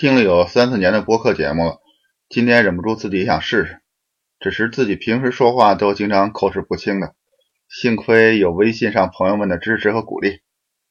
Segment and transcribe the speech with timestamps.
[0.00, 1.80] 听了有三四年的播客节目了，
[2.28, 3.80] 今天忍不住自己想试试，
[4.38, 7.16] 只是自己平时说话都经常口齿不清的，
[7.68, 10.38] 幸亏有微信上朋友们的支持和鼓励，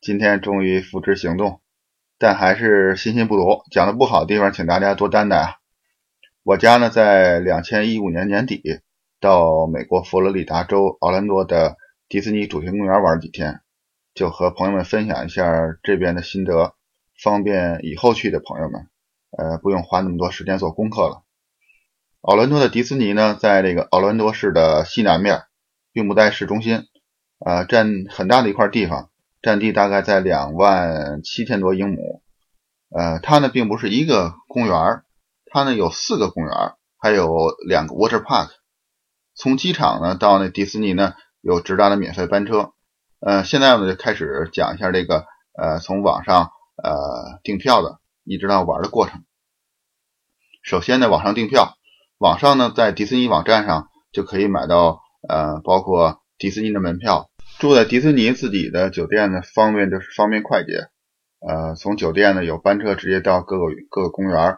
[0.01, 1.61] 今天终于付之行动，
[2.19, 5.53] 但还是信心不足，讲的不好的地方请大家多担待啊。
[6.43, 8.61] 我家呢在两千一五年年底
[9.21, 11.77] 到美国佛罗里达州奥兰多的
[12.09, 13.61] 迪士尼主题公园玩几天，
[14.13, 15.49] 就和朋友们分享一下
[15.81, 16.75] 这边的心得，
[17.23, 18.89] 方便以后去的朋友们。
[19.35, 21.23] 呃，不用花那么多时间做功课了。
[22.21, 25.43] 奥兰多的迪士尼呢，在这个奥兰多市的西南面，
[25.93, 26.87] 并不在市中心，
[27.39, 29.09] 呃，占很大的一块地方，
[29.41, 32.21] 占地大概在两万七千多英亩。
[32.89, 35.03] 呃，它呢并不是一个公园，
[35.51, 36.51] 它呢有四个公园，
[36.97, 38.49] 还有两个 water park。
[39.35, 42.71] 从机场呢到那迪士尼呢有直达的免费班车。
[43.19, 45.25] 呃，现在呢就开始讲一下这个
[45.57, 46.51] 呃从网上
[46.81, 47.99] 呃订票的。
[48.27, 49.23] 一直到玩的过程。
[50.61, 51.77] 首先呢，网上订票，
[52.17, 57.29] 网上呢在迪士尼网站上就可以买到呃，包括迪士尼的门票。
[57.59, 60.89] 住在迪士尼自己的酒店呢，方便就是方便快捷。
[61.39, 64.57] 呃，从酒店呢有班车直接到各个各个公园。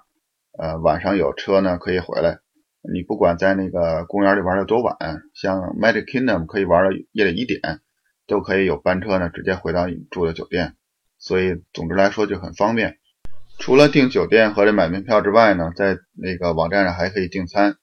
[0.58, 2.40] 呃，晚上有车呢可以回来。
[2.82, 4.96] 你不管在那个公园里玩的多晚，
[5.34, 7.82] 像 Magic Kingdom 可以玩到夜里一点，
[8.26, 10.76] 都可以有班车呢直接回到你住的酒店。
[11.18, 12.99] 所以总之来说就很方便。
[13.60, 17.76] 除了订酒店和这买门票之外呢，在那个网站上还可以订餐。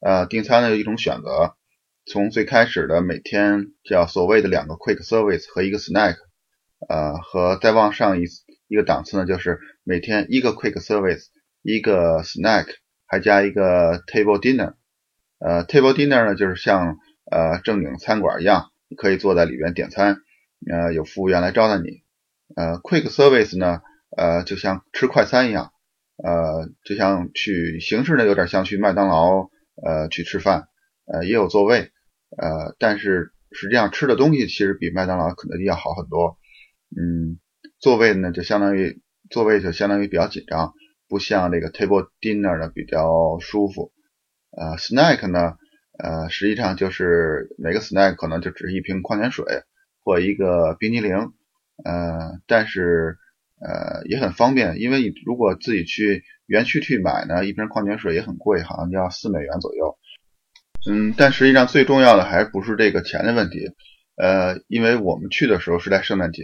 [0.00, 1.56] 呃，订餐呢有一种选择，
[2.04, 6.16] 从最开始的每天叫所谓的两个 quick service 和一个 snack，
[6.88, 8.24] 呃，和再往上一
[8.68, 11.24] 一个档次呢，就是每天一个 quick service，
[11.62, 12.66] 一个 snack，
[13.06, 14.74] 还加一个 table dinner。
[15.38, 16.98] 呃，table dinner 呢就是像
[17.30, 20.18] 呃正经餐馆一样，可以坐在里边点餐，
[20.70, 22.02] 呃，有服务员来招待你。
[22.54, 23.80] 呃，quick service 呢。
[24.16, 25.72] 呃，就像吃快餐一样，
[26.22, 29.48] 呃，就像去形式呢，有点像去麦当劳，
[29.82, 30.68] 呃，去吃饭，
[31.06, 31.90] 呃，也有座位，
[32.36, 36.38] 呃，但是实际上吃的东西其实比麦当劳、肯德基要好很多，
[36.96, 37.40] 嗯，
[37.80, 40.74] 座位呢就相当于座位就相当于比较紧张，
[41.08, 43.92] 不像这个 table dinner 呢比较舒服，
[44.52, 45.56] 呃，snack 呢，
[45.98, 49.44] 呃，实际上就是每个 snack 可能就只是一瓶矿泉水
[50.04, 51.16] 或一个冰激凌，
[51.84, 53.18] 呃，但是。
[53.64, 59.96] 呃，也很方便，因为你如果自己去园区去买呢，一瓶矿泉水也很贵，好像要四美元左右。
[60.86, 63.70] 嗯，但实际上最重要的还不是这个钱的问题。
[64.16, 66.42] 呃，因为我们去的时候是在圣诞节，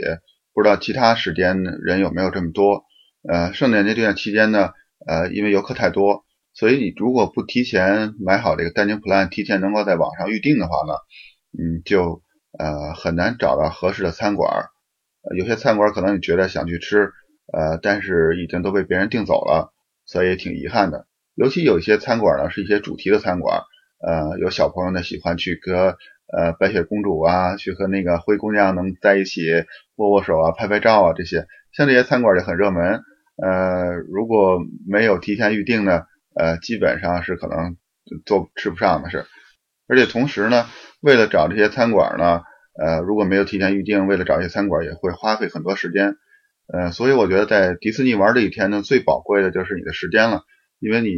[0.55, 2.85] 不知道其他时间人有没有这么多。
[3.29, 4.71] 呃，圣诞节这段期间呢，
[5.07, 10.95] 呃，因为游客太多，所以你如果不提前买好这个 dining plan，提前能够在网上预定的话呢，
[11.53, 12.23] 嗯，就
[12.59, 14.51] 呃很难找到合适的餐馆。
[15.37, 17.13] 有些餐馆可能你觉得想去吃，
[17.53, 19.71] 呃，但是已经都被别人订走了，
[20.07, 21.07] 所以挺遗憾的。
[21.35, 23.61] 尤其有一些餐馆呢，是一些主题的餐馆，
[24.01, 25.99] 呃，有小朋友呢喜欢去和
[26.33, 29.43] 呃白雪公主啊，去和那个灰姑娘能在一起
[29.97, 33.03] 握握手啊、拍拍照啊这些，像这些餐馆就很热门。
[33.37, 34.59] 呃，如果
[34.89, 36.05] 没有提前预定呢，
[36.35, 37.77] 呃，基本上是可能
[38.25, 39.27] 做吃不上的事。
[39.87, 40.67] 而且同时呢，
[41.03, 42.43] 为了找这些餐馆呢。
[42.81, 46.17] 呃，如果没有提前预定，为了找一些餐馆也会花费很多时间。
[46.73, 50.43] 呃，所以我觉得在迪士尼玩这一天呢，最宝贵的就是你的时间了，
[50.79, 51.11] 因为你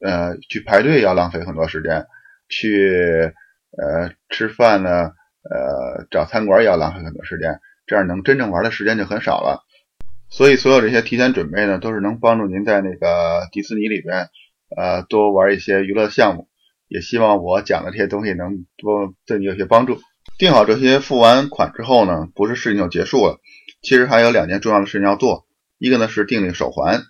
[0.00, 2.06] 呃去排队要浪费很多时间，
[2.48, 3.32] 去
[3.76, 5.10] 呃吃饭呢，
[5.42, 9.64] 呃找餐馆也要浪费很多时间，这样能真正玩的时间就很少了。
[10.30, 14.28] 所以所有这些提前准备呢，都是能帮助您在那个迪士尼里边
[14.74, 16.48] 呃多玩一些娱乐项目。
[16.86, 19.98] 也希望我讲的这些东西能多对你有些帮助。
[20.36, 23.38] 订好这些，付完款之后呢，不是事情就结束了。
[23.82, 25.46] 其实还有两件重要的事情要做。
[25.78, 27.02] 一个呢是订那个手环，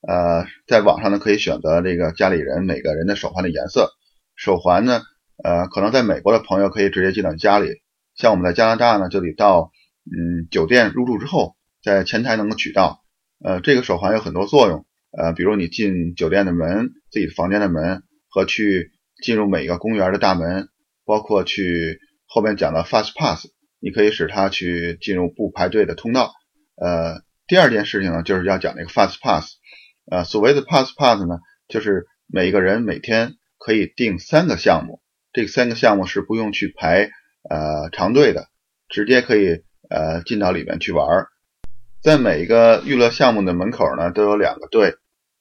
[0.00, 3.92] 呃，在网上呢可以选择这个家里人每个人的手环的颜色。
[4.34, 5.02] 手环呢，
[5.44, 7.68] 呃，可能在美国的朋友可以直接寄到家里，
[8.16, 9.70] 像我们在加拿大呢，就得到
[10.04, 11.54] 嗯酒店入住之后，
[11.84, 13.04] 在前台能够取到。
[13.44, 18.90] 呃，这个手环有很多作用，呃，比如你进酒店的门、自己房间的门和去
[19.22, 20.66] 进入每个公园的大门，
[21.04, 22.00] 包括去。
[22.34, 23.44] 后面讲的 Fast Pass，
[23.78, 26.32] 你可以使它去进入不排队的通道。
[26.76, 29.56] 呃，第二件事情呢，就是要讲那个 Fast Pass。
[30.10, 35.02] 呃，所谓的 Fast Pass 呢，就是每个人每天可以定三个项目，
[35.34, 37.10] 这三个项目是不用去排
[37.50, 38.46] 呃长队的，
[38.88, 41.26] 直接可以呃进到里面去玩。
[42.02, 44.94] 在每一个娱乐项目的门口呢，都有两个队，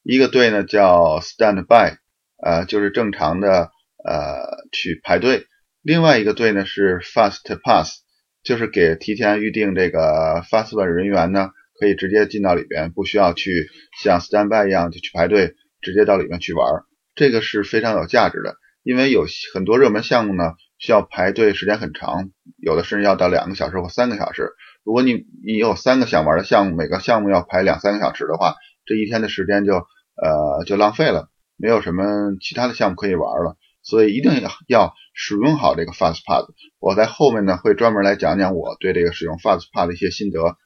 [0.04, 1.96] 一个队呢叫 Stand By，
[2.44, 3.72] 呃，就是正常的
[4.04, 5.48] 呃去排队。
[5.84, 8.02] 另外一个队呢是 Fast Pass，
[8.44, 11.50] 就是给提前预定这个 Fast Pass 人员呢，
[11.80, 13.68] 可以直接进到里边，不需要去
[14.04, 16.84] 像 standby 一样就去排队，直接到里面去玩。
[17.16, 19.26] 这个是非常有价值的，因为有
[19.56, 24.52] 很多热门项目呢需要排队时间很长，有的甚至要到两个小时或三个小时。
[24.84, 28.54] 如果你你有三个想玩的项目，每个项目要排两三个小时的话，
[28.86, 32.04] 这一天的时间就呃就浪费了，没有什么
[32.40, 33.58] 其他的项目可以玩了。
[33.84, 36.48] 所以一定要要使用好这个 FastPass。
[36.80, 40.58] 我在后面呢会专门来讲讲我对这个使用 FastPass 的一些心得。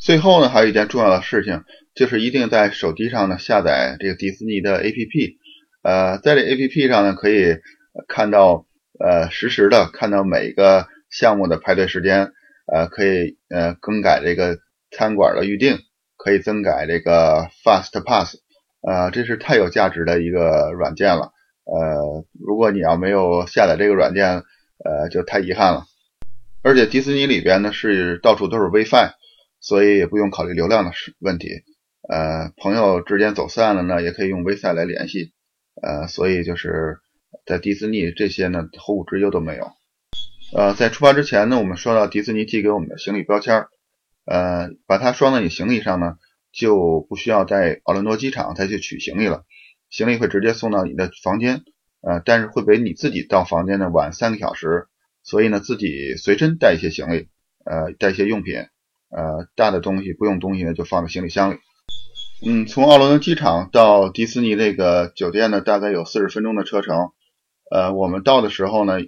[0.00, 5.36] 最后呢，还有一件重要的事情，就是一定在手机上呢下载这个迪士尼的 APP。
[5.82, 7.56] 呃，在这 APP 上呢，可以
[8.06, 8.66] 看到
[9.00, 12.32] 呃实时的看到每个项目的排队时间，
[12.72, 14.58] 呃，可以呃更改这个
[14.90, 15.78] 餐馆的预订，
[16.16, 18.34] 可以增改这个 FastPass。
[18.80, 21.32] 呃，这是太有价值的一个软件了。
[21.72, 24.42] 呃，如果你要没有下载这个软件，
[24.84, 25.84] 呃，就太遗憾了。
[26.62, 29.12] 而且迪士尼里边呢是到处都是 WiFi。
[29.60, 31.48] 所以也不用考虑流量的问题，
[32.08, 35.32] 呃，朋友之间走散了呢，也可以用 Wi-Fi 来联系，
[35.82, 36.98] 呃，所以就是
[37.44, 39.72] 在迪士尼这些呢，后顾之忧都没有。
[40.56, 43.66] 呃，在出发之前呢，我们收到迪士尼寄给我们的行李标签，
[44.26, 46.18] 呃，把它装在你行李上呢，
[46.52, 49.44] 就不需要在奥兰多机场再去取行李了，
[49.90, 51.62] 行李会直接送到你的房间，
[52.00, 54.86] 呃，但是会比你自己到房间呢晚三个小时，
[55.22, 57.28] 所以呢，自己随身带一些行李，
[57.64, 58.66] 呃，带一些用品。
[59.10, 61.56] 呃，大的东西不用东西呢，就放在行李箱里。
[62.46, 67.10] 嗯，从奥伦多机场到迪士尼那个酒店呢，大概有四十分钟的车程。
[67.70, 68.98] 呃，我们到的时候呢，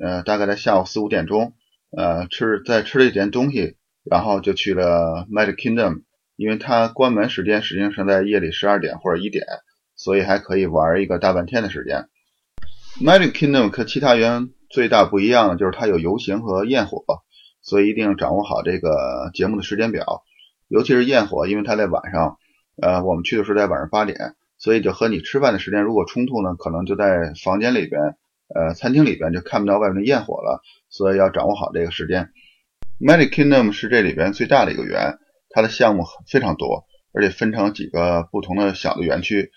[0.00, 1.54] 呃，大概在下午四五点钟。
[1.96, 6.02] 呃，吃在吃了一点东西，然后就去了 Magic Kingdom，
[6.36, 9.46] 因为它关门时间实际上是在夜里十二点或者一点，
[9.98, 12.08] 所以还可以玩一个大半天的时间。
[13.04, 17.04] Magic Kingdom 和其他园最大不一样的就是它有游行和焰火。
[17.60, 20.22] 所以一定掌握好这个节目的时间表，
[20.68, 22.38] 尤其是焰火，因为它在晚上，
[22.80, 28.16] 呃，我们去的时候在晚上八点，所以就和你吃饭的时间如果冲突呢，可能就在房间里边，
[28.54, 32.30] 呃，餐厅里边就看不到外面的焰火了，所以要掌握好这个时间。
[33.00, 35.18] Magic Kingdom 是这里边最大的一个园，
[35.50, 39.50] 它的项目非常多，而且分成几个不同的小的园区，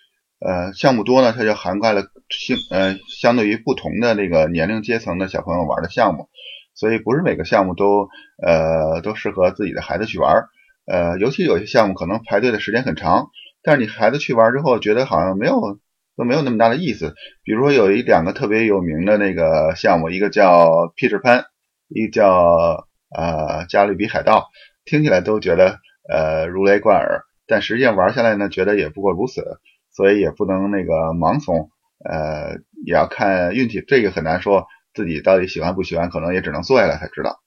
[0.43, 6.29] 呃，项目多呢，它就涵盖了相呃相对于不同的那个年龄阶层的小朋友玩的项目。
[6.73, 8.07] 所以不是每个项目都
[8.41, 10.45] 呃都适合自己的孩子去玩，
[10.88, 13.27] 呃，尤其有些项目可能排队的时间很长，
[13.61, 15.79] 但是你孩子去玩之后觉得好像没有
[16.15, 17.13] 都没有那么大的意思。
[17.43, 21.43] 比如说有一两个特别有名的那个项目，一个叫 Peter Pan，
[21.89, 24.47] 一个叫呃加勒比海盗，
[24.85, 25.77] 听起来都觉得
[26.09, 29.59] 呃如雷贯耳，但实际上玩下来呢，觉得也不过如此，
[30.01, 31.69] 所以也不能那个盲从，
[32.03, 32.57] 呃，
[32.88, 34.65] 也要看运气，这个很难说。
[34.95, 37.39] 自己到底喜欢不喜欢，可能也只能坐下来才知道。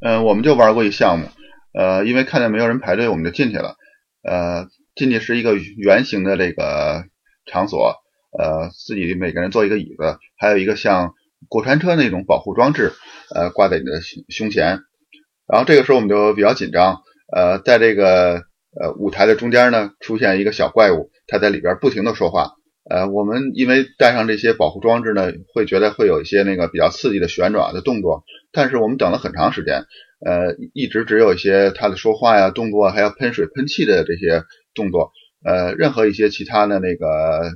[0.00, 1.28] 嗯，我们就玩过一项目，
[1.72, 3.76] 呃，因为看见没有人排队，我们就进去了。
[4.24, 7.04] 呃，进去是一个圆形的这个
[7.46, 7.94] 场所，
[8.36, 11.14] 呃，自己每个人坐一个椅子，还有一个像
[11.48, 12.90] 过山车那种保护装置，
[13.32, 14.80] 呃，挂在你的胸胸前。
[15.46, 17.02] 然后这个时候我们就比较紧张，
[17.32, 18.42] 呃，在这个
[18.80, 22.52] 呃舞台的中间呢，出现一个小怪物，它在里边不停的说话。
[22.88, 29.84] 呃，我们因为带上这些保护装置呢，会觉得会有一些那个比较刺激的旋转的动作，但是我们等了很长时间，
[30.20, 34.42] 呃，一直只有一些他的说话呀、动作，还有喷水、喷气的这些
[34.74, 35.12] 动作，
[35.42, 37.52] 呃，任何一些其他的那个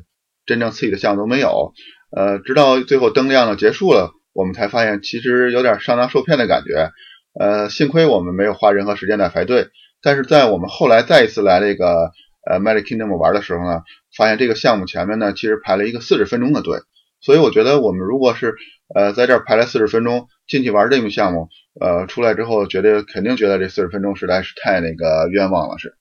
[0.46, 1.74] 真正刺激的项目都没有，
[2.16, 6.90] 呃，直到最后灯亮了结束了，我们才发现其实有点上当受骗的感觉，
[7.38, 9.68] 呃，幸亏我们没有花任何时间在排队，
[10.02, 12.12] 但是在我们后来再一次来这个。
[12.48, 13.82] 呃，Magic Kingdom 玩的时候呢，
[14.16, 16.78] 发现这个项目前面呢，其实排了一个四十分钟的队，
[17.20, 18.54] 所以我觉得我们如果是
[18.94, 25.76] 呃在这儿排了四十分钟进去玩这个项目，呃，出来之后觉得肯定觉得这四十分钟实在是太那个冤枉了。
[25.76, 25.98] 是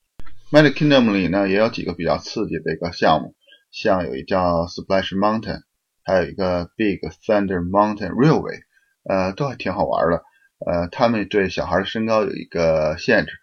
[0.49, 3.35] Magic Kingdom 里呢也有几个比较刺激的一个项目，
[3.69, 5.63] 像有一叫 Splash Mountain，
[6.05, 8.59] 还有一个 Big Thunder Mountain Railway，
[9.03, 10.23] 呃，都还挺好玩的。
[10.65, 13.33] 呃，他们对小孩的身高有一个限制。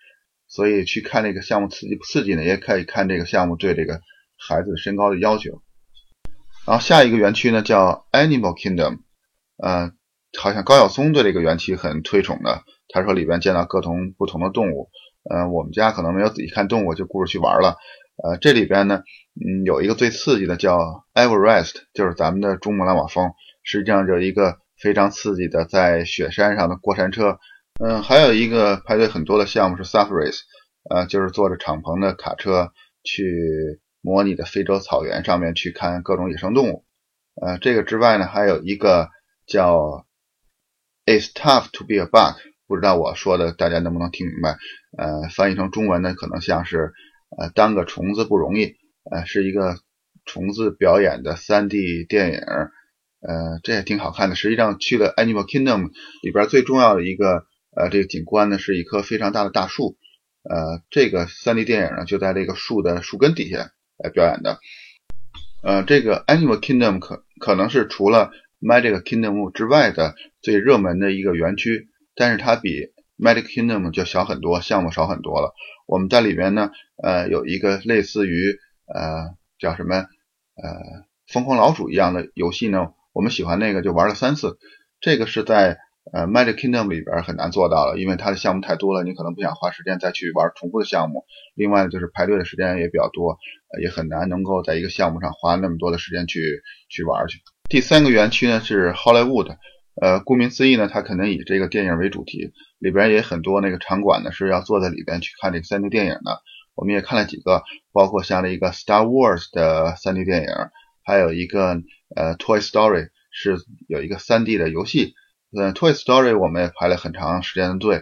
[0.55, 2.45] 所以去看这个项目刺激不刺激呢？
[2.45, 4.01] 也可以看这个项目对这个
[4.39, 5.63] 孩子身高的要求。
[6.65, 9.01] 然后下一个园区呢叫 Animal Kingdom，
[9.57, 9.91] 呃，
[10.39, 12.63] 好像高晓松对这个园区很推崇的。
[12.89, 14.91] 他说里边见到各种不同的动物。
[15.29, 17.77] 呃，我们家可能没有仔细看动物，就顾着去玩了。
[18.23, 19.03] 呃，这里边呢，
[19.35, 23.33] 嗯，有一个最刺激的叫 Everest，就是咱们的珠穆朗玛峰，
[23.65, 27.41] 实际上就是一个非常刺激的在雪山上的过山车。
[27.81, 30.39] 嗯，还有一个排队很多的项目是 Safaris，
[30.89, 36.85] 呃，就是坐着敞篷的卡车去模拟的非洲草原上面去看各种野生动物。
[37.35, 39.09] 呃，这个之外呢，还有一个
[39.47, 40.07] 叫
[41.05, 42.39] It's tough to be a bug"，
[42.69, 44.57] 不知道我说的大家能不能听明白？
[44.97, 46.93] 呃，翻译成中文呢，可能像是
[47.37, 48.77] 呃当个虫子不容易，
[49.11, 49.79] 呃，是一个
[50.25, 54.37] 虫子表演的 3D 电影，呃，这也挺好看的。
[54.37, 55.91] 实际上去了 Animal Kingdom
[56.23, 57.45] 里边最重要的一个
[57.77, 59.97] 呃这个景观呢，是一棵非常大的大树，
[60.43, 64.59] 呃，这个 3D 电影呢就在这个树的树根底下来表演的。
[65.63, 71.89] 呃，这个 Animal Kingdom 可可能是除了 Magic Kingdom 之外的最热门的一个园区。
[72.17, 75.53] 但是它比 Magic Kingdom 就小很多，项目少很多了。
[75.87, 76.71] 我们在里边呢，
[77.03, 80.71] 呃，有一个类似于呃叫什么呃
[81.27, 82.93] 疯狂老鼠一样的游戏呢。
[83.13, 84.59] 我们喜欢那个，就玩了三次。
[85.01, 85.79] 这个是在
[86.15, 91.25] 呃 Magic Kingdom 里边很难做到了，因为它的项目太多了，你可能不想花时间再去玩重复的项目。
[91.57, 93.37] 另外就是排队的时间也比较多，
[93.83, 97.41] 也很难能够在一个项目上花那么多的时间去去玩去。
[97.69, 99.57] 第三个园区呢是 Hollywood。
[100.01, 106.43] 呃，顾名思义呢，它可能以这个电影为主题，里边也很多那个场馆呢是要坐在里边去看这个 3D 电影的。
[106.75, 110.49] 我们也看了几个，包括像这一个 Star Wars 的 3D 电影，
[111.05, 111.81] 还有一个
[112.17, 113.57] 呃 Toy Story 是
[113.87, 115.15] 有一个 3D 的游戏。
[115.57, 117.99] 呃，Toy Story 我们也排了很长时间的队，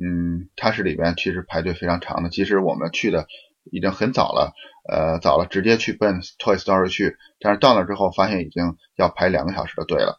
[0.00, 2.30] 嗯，它是里边其实排队非常长的。
[2.30, 3.26] 其实我们去的
[3.70, 4.52] 已经很早了，
[4.88, 10.18] 呃，早了直接去奔 Toy Story 去，但是到那之后发现已经要排两个小时的队了。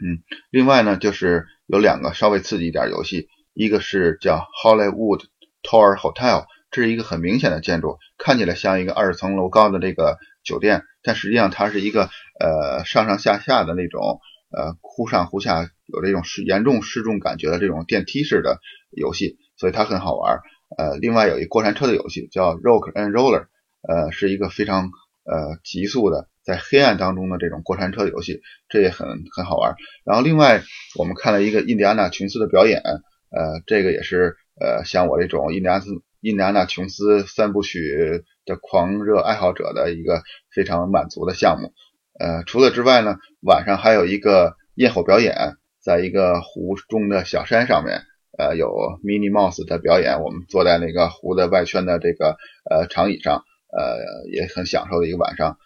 [0.00, 5.24] 嗯，另外呢，就是有两个稍微刺激一点游戏，一个是叫 Hollywood
[5.64, 20.40] Tower Hotel，这是一个很明显的建筑，看起来像一个二十层楼高的这个酒店，但实际上它是一个呃上上下下的那种呃忽上忽下，有这种失严重失重感觉的这种电梯式的游戏，所以它很好玩。
[20.76, 23.46] 呃，另外有一过山车的游戏叫 Rock and Roller，
[23.82, 24.90] 呃，是一个非常
[25.24, 26.28] 呃急速的。
[26.42, 28.40] 在黑暗当中的这种过山车游戏，
[28.70, 29.74] 这也很很好玩。
[30.02, 30.62] 然后另外
[30.98, 35.90] 我们看了一个印第安纳琼斯的表演，呃，这个也是呃像我这种印第安斯
[36.20, 41.74] 印第安纳琼斯三部曲的狂热爱好者的一个非常满足的项目。
[42.18, 48.02] 呃，除了之外呢，晚上还有一个焰火表演，在一个湖中的小山上面，
[48.36, 48.68] 呃，有
[49.04, 50.20] Mini Mouse 的表演。
[50.20, 52.36] 我们坐在那个湖的外圈的这个
[52.68, 55.58] 呃长椅上，呃，也很享受的一个晚上。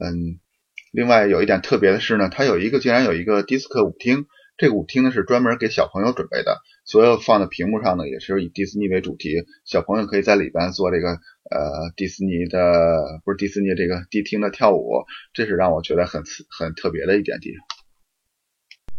[0.00, 0.40] 嗯，
[0.92, 4.26] 另外有一点特别的是呢，它有一个竟然有一个迪斯科舞厅，
[4.60, 17.54] 这个舞厅呢是专门给小朋友准备的，所有放在屏幕上呢也是以迪士尼为主题，小朋友可以在里边做这个呃迪士尼的不是迪士尼这个迪厅的跳舞，这是让我觉得很很特别的一点地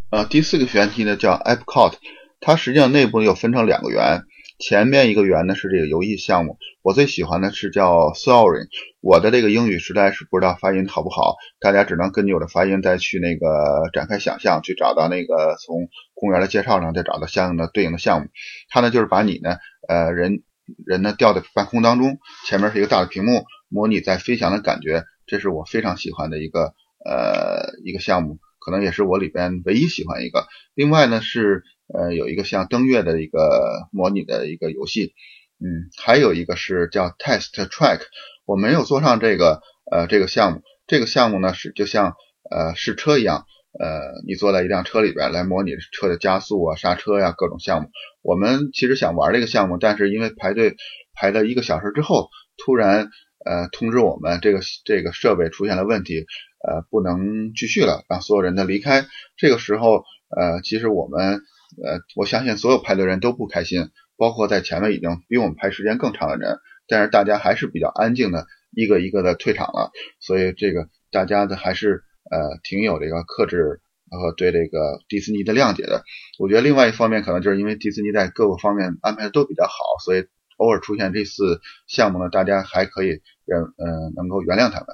[0.10, 0.22] 方。
[0.22, 1.94] 呃，第四个旋梯呢叫 Epcot，
[2.40, 4.24] 它实际上内部又分成两个圆。
[4.62, 8.68] 前面一个圆呢是这个游戏项目，我最喜欢的是叫 Sorry，。
[9.02, 18.28] 我的这个英语实在是不知道发音好不好，大家只能根据我的发音再去那个展开想象，去找到那个从公园的介绍上再找到相应的对应的项目。
[18.70, 19.58] 它呢就是把你呢
[19.90, 20.44] 呃人
[20.86, 30.46] 人呢吊在半空当中，前面是一个大的屏幕，模拟在飞翔的感觉，这是我非常喜欢的一个呃一个项目，可能也是我里边唯一喜欢一个。
[30.76, 31.64] 另外呢是。
[31.94, 35.14] 呃，有一个像登月的一个模拟的一个游戏，
[35.60, 38.00] 嗯，还有一个是叫 Test Track，
[38.46, 42.16] 我没有做上这个呃这个项目，这个项目呢是就像
[42.50, 43.46] 呃试车一样，
[43.78, 47.90] 呃，你坐在一辆车里边来模拟车的加速啊、刹车呀各种项目。
[48.22, 50.76] 我们其实想玩这个项目，但是因为排队
[51.14, 53.10] 排了一个小时之后，突然
[53.46, 56.26] 呃通知我们这个这个设备出现了问题，
[56.66, 59.06] 呃不能继续了，让所有人都离开。
[59.36, 61.42] 这个时候呃其实我们。
[61.84, 76.04] 呃，我相信所有排队人都不开心，包括在前面已经比我们排时间更长的人，但是大家还是比较安静的，一个一个的退场了，所以这个大家的还是呃挺有这个克制和对这个迪士尼的谅解的。
[76.40, 79.74] 我觉得另外一方面可能就是因为迪士尼在各个方面安排的都比较好，
[80.04, 80.26] 所以
[80.58, 84.88] 偶尔出现这次项目呢，大家还可以认嗯能够原谅他们。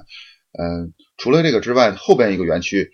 [0.59, 2.91] 嗯，除了这个之外，后边一个园区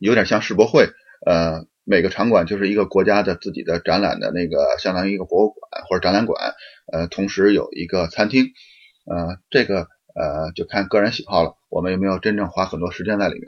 [0.00, 0.88] 有点像世博会，
[1.26, 1.66] 呃。
[1.84, 6.54] 每个场馆就是一个国家的自己的展览的那个，相当于一个博物馆或者展览馆，
[6.92, 8.46] 呃，同时有一个餐厅，
[9.04, 11.56] 呃，这个呃就看个人喜好了。
[11.68, 13.44] 我们有没有真正花很多时间在里面？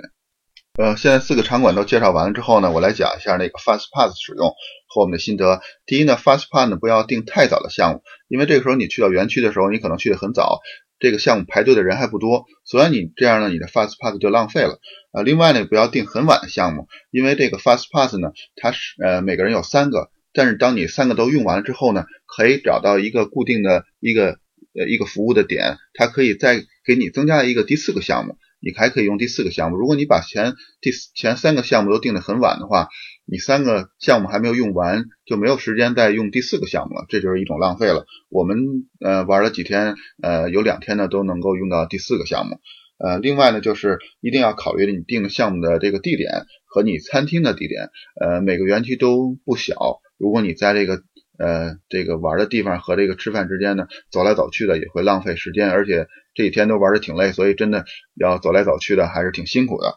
[0.79, 4.53] 呃，现在四个场馆都介绍完了之后呢，我来讲一下那个 Fast Pass 使用
[4.87, 5.63] 和我们的心得。
[5.87, 10.61] 第一呢，Fast Pass 呢不要定太早的项目，因为这个时候你去到园区的时候，你可能去的很早。
[10.99, 14.79] 这个项目排队的人还不多，所以你这样呢，你的 Fast Pass 就浪费了
[15.13, 15.23] 呃。
[15.23, 24.39] 另外呢，不要订很晚的项目，因为这个 Fast Pass 呢，它是呃每个人有三个，但是当你三个都用完了之后呢，可以找到一个固定的一个
[24.75, 29.77] 呃一个服务的点，它可以再给你增加一个第四个项目，你还可以用第四个项目。
[29.77, 32.89] 如果你把前第前三个项目都定的很晚的话，
[33.27, 38.07] 你三个项目还没有用完，就没有时间再用第四个项目了，这就是一种浪费了。
[38.31, 38.57] 我们
[39.01, 42.61] 呃玩了几天，呃有两天呢都能够用到第四个项目。
[42.99, 47.91] 呃，另外呢就是一定要考虑你定项目的这个地点和你餐厅的地点，
[48.21, 49.75] 呃每个园区都不小，
[50.19, 51.03] 如果你在这个
[51.39, 59.97] 呃这个玩的地方和这个吃饭之间呢走来走去的也会浪费时间，而且这几天都玩的挺累，所以真的要走来走去的还是挺辛苦的。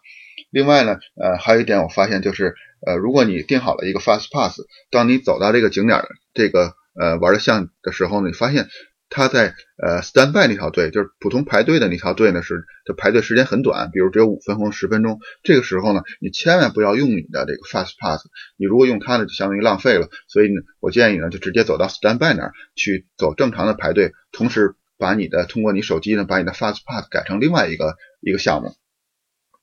[0.52, 2.56] 另外呢，呃，还有一点我发现就是，
[2.86, 4.60] 呃，如果你定好了一个 fast pass，
[4.90, 8.68] 当你走到这个景点这个呃玩的项的时候呢，你发现
[9.10, 15.20] 它在呃 stand by 那条队，就是普通排队的那条队呢是的排队时间很短，比如只有五分钟、十分钟。
[15.42, 18.22] 这个时候呢，你千万不要用你的这个 fast pass，
[18.56, 20.08] 你如果用它呢，就相当于浪费了。
[20.28, 28.76] 所以呢，我建议呢，就直接走到 stand by 那儿去走正常的排队，同时把你的通过你手机呢，把你的 fast pass 改成另外一个一个项目。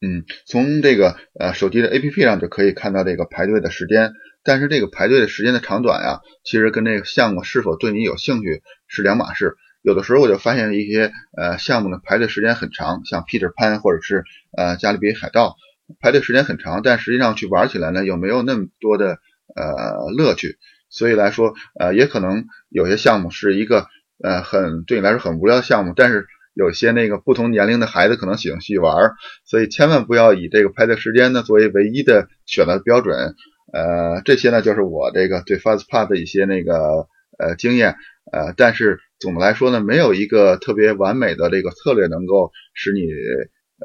[0.07, 4.13] 嗯，从这个呃手机的 APP 上就可以看到这个排队的时间，
[4.45, 9.57] 但是这个排队的时间的长短呀，其实跟这个项目是否对你有兴趣是两码事。
[9.83, 14.23] 有的时候我就发现一些呃项目呢排队时间很长，像 Peter Pan 或者是
[14.57, 15.57] 呃加勒比海盗，
[16.01, 19.19] 排队时间很长，但实际上去玩起来呢又没有那么多的
[19.57, 20.57] 呃乐趣。
[20.89, 23.89] 所以来说呃也可能有些项目是一个
[24.23, 26.29] 呃很对你来说很无聊的项目，但是。
[26.57, 29.13] 有些那个不同年龄的孩子可能喜欢去玩，
[29.45, 33.35] 所以千万不要以这个排队时间呢作为唯一的选择标准。
[33.75, 37.09] 呃，这些呢就是我这个对 FastPass 的一些那个
[37.39, 37.97] 呃经验。
[38.33, 43.03] 呃，但是总的来说呢，没有一个特别完美的这个策略能够使你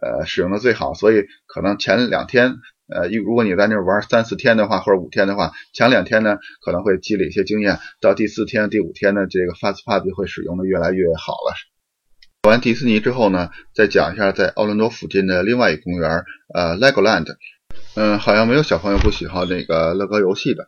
[0.01, 0.93] 呃使用的最好。
[0.93, 2.55] 所以可能前两天
[2.87, 11.70] 呃，如果你在那玩三四天的话，或者五天的话，前两天呢可能会积累一些经验，到第四天、第五天呢，这个 FastPass 就会使用的越来越好了。
[12.43, 17.27] 走完迪士尼之后呢，再讲一下在奥兰多附近的另外一个公园，呃，Legoland。
[17.93, 20.67] 嗯，好像没有小朋友不喜欢那个乐高游戏的。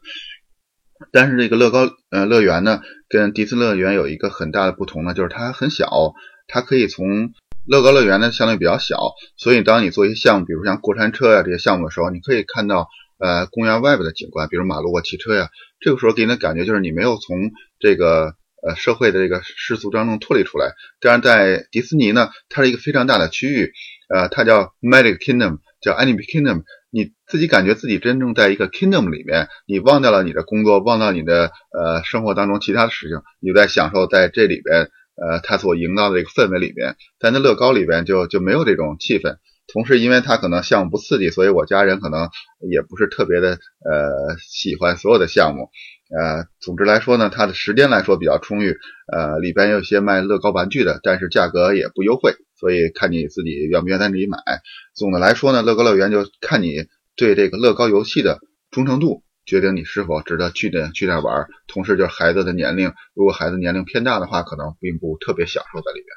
[1.12, 6.14] 但是这个乐高呃乐园呢，跟迪士尼乐园有一个很大的不同呢，就是它很小，
[6.48, 7.32] 它可以从
[7.66, 15.50] 乐高乐园呢相对比较小，所以当你做一些项目，比如像过山车呀这些项目的时候，你可以看到呃公园外边的景观，比如马路啊、汽车呀。
[15.80, 17.36] 这个时候给你的感觉就是你没有从
[17.80, 18.36] 这个。
[18.66, 20.74] 呃，社会的这个世俗当中脱离出来。
[21.02, 23.74] 当然，在迪士尼呢，它是一个非常大的区域，
[24.08, 26.64] 呃，它叫 Magic Kingdom，叫 Animal Kingdom。
[26.90, 36.96] 你自己感觉自己真正在一个 Kingdom 里面，你忘掉了你的工作，忘掉你的呃生活当中其他的事情，你在享受在这里边，呃，它所营造的这个氛围里边。
[37.20, 39.38] 在那乐高里边就就没有这种气氛。
[39.74, 42.30] 同时，因为它可能项目不刺激，所以我家人可能
[42.70, 45.72] 也不是特别的呃喜欢所有的项目。
[46.10, 48.78] 呃，总之来说呢，它的时间来说比较充裕，
[49.12, 54.38] 呃，里边有些卖乐高玩具的，但是价格也不优惠，所以看你自己愿不愿意在这里买。
[54.94, 56.86] 总的来说呢，乐高乐园就看你
[57.16, 58.40] 对这个乐高游戏的
[58.70, 61.48] 忠诚度，决定你是否值得去的去那玩。
[61.68, 66.08] 同时，就是孩子的年龄，如果孩子年龄偏大的话，可能并不特别享受在里边。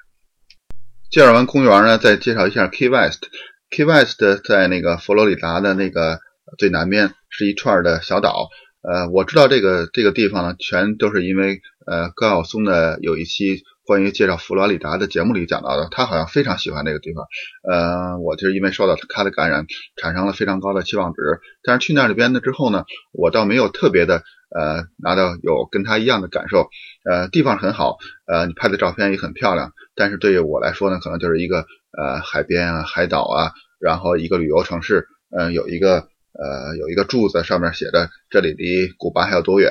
[1.10, 3.28] 介绍完公园呢，再介绍一下 Key West。
[3.70, 6.18] Key West 在那个佛罗里达的那个
[6.58, 8.48] 最南边，是一串的小岛。
[8.88, 17.24] 呃，我知道这个这个地方呢，全都是因为呃高晓松的有一期关于介绍佛罗里达的节目里讲到的，他好像非常喜欢这个地方。
[17.68, 21.20] 呃，我就是因为受到他的感染，产生了非常高的期望值。
[21.64, 24.22] 但是去那里边呢之后呢，我倒没有特别的
[24.56, 26.68] 呃拿到有跟他一样的感受。
[27.04, 27.96] 呃，地方很好，
[28.26, 29.72] 呃，你拍的照片也很漂亮。
[29.96, 31.66] 但是对于我来说呢，可能就是一个
[31.98, 36.06] 呃海边啊、海岛啊，然后一个旅游城市，嗯，有一个。
[36.38, 39.70] 呃，有一个柱子，上面写着这里离古巴还有多远。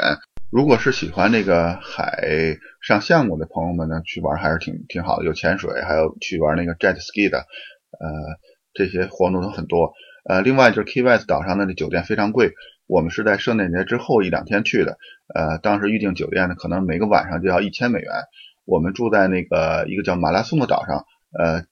[0.52, 8.08] 如果是喜欢这个海上项目的朋友们呢，去玩还是挺挺好的，有潜水，还有去玩那个 jet ski 的，呃，
[8.74, 9.94] 这些活动都很多。
[10.28, 12.54] 呃，另外就是 Key West 岛上的那酒店非常贵，
[12.88, 14.98] 我们是在圣诞节之后一两天去的，
[15.34, 18.12] 呃，当时预订酒店呢，可能每个晚上就要一千美元。
[18.66, 21.06] 我们住在那个一个叫马拉松的岛上，
[21.38, 21.64] 呃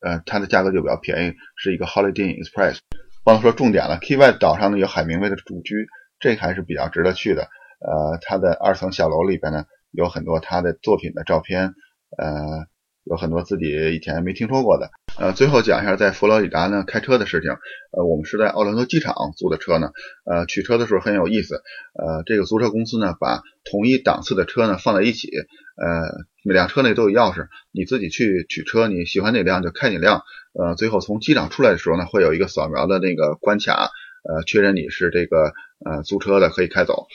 [0.00, 2.78] 呃，它的价格就比较便宜，是一个 Holiday Express。
[3.24, 5.86] 忘了说重点了，KY 岛上呢有海明威的故居，
[6.18, 7.42] 这还是比较值得去的。
[7.78, 11.74] 呃，他的二层小楼里边呢有很多他的作品的照片，
[12.18, 12.66] 呃，
[13.04, 14.90] 有很多自己以前没听说过的。
[15.18, 17.50] 呃，最后讲一下在佛罗里达呢开车的事情。
[17.50, 19.90] 呃，我们是在奥兰多机场租的车呢。
[20.24, 21.62] 呃，取车的时候很有意思。
[21.94, 30.22] 呃，这个租车公司呢把同一档次的车呢放在一起，呃，每辆车内都有钥匙，你自己去取车，你喜欢哪辆就开哪辆。
[30.54, 33.90] 呃，最后从机场出来的时候呢，会有一个扫描的那个关卡，
[34.22, 35.52] 呃，确认你是这个
[35.84, 37.06] 呃租车的，可以开走。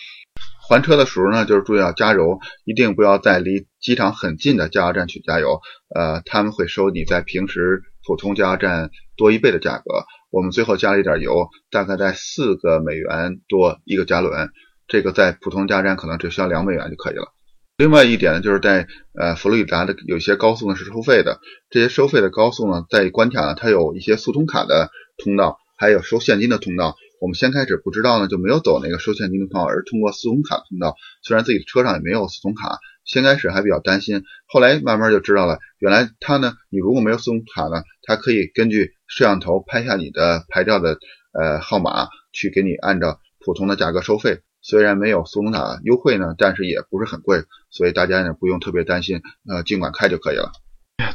[0.68, 5.62] 还车的时候呢，就是注意要加油，一定不要在离机场很近的加油站去加油，
[5.96, 9.84] 呃，他们会收你在平时普通加油站多一倍的价格。
[10.30, 14.50] 我们最后加了一点油，大概在四个美元多一个加仑，
[14.90, 17.34] 这个在普通加油站可能只需要两美元就可以了。
[17.78, 24.90] 另外一点呢，就是在呃佛罗里达的有些高速呢是收费的，这些收费的高速呢，在关卡呢它有一些速通卡的
[25.24, 26.98] 通道，还有收现金的通道。
[27.20, 30.96] 我们先开始不知道呢，就没有走那个收现金的通道，而是通过速通卡通道。
[31.24, 41.00] 虽然自己车上也没有速通卡，先开始还比较担心，后来慢慢就知道了，原来它呢，你如果没有速通卡呢，它可以根据摄像头拍下你的牌照的
[41.34, 44.42] 呃号码，去给你按照普通的价格收费。
[44.62, 50.52] 虽然没有速通卡优惠呢，但是也不是很贵，所以大家呢不用特别担心，呃，尽管开就可以了。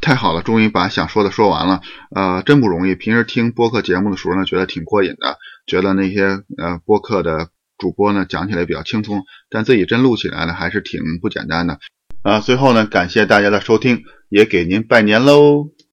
[0.00, 1.80] 太好了，终于把想说的说完了，
[2.14, 2.94] 呃，真不容易。
[2.94, 11.78] 平时听播客节目的时候呢，觉得挺过瘾的，觉得那些呃播客的主播呢讲起来比较轻松，但自己真录起来呢还是挺不简单的。
[12.22, 15.72] 啊，最后呢，感谢大家的收听，也给您拜年喽。